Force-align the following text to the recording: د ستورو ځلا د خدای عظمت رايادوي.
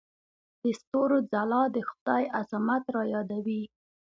د 0.61 0.63
ستورو 0.79 1.17
ځلا 1.31 1.63
د 1.75 1.77
خدای 1.89 2.23
عظمت 2.39 2.83
رايادوي. 2.95 3.63